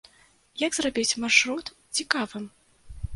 [0.61, 1.65] Як зрабіць маршрут
[1.99, 2.49] цікавым?